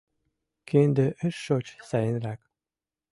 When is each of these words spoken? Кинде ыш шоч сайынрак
Кинде 0.67 1.07
ыш 1.27 1.35
шоч 1.45 1.65
сайынрак 1.89 2.39